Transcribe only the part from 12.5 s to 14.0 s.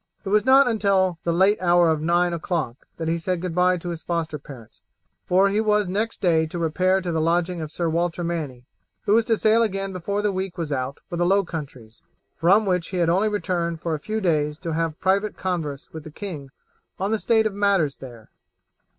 which he had only returned for a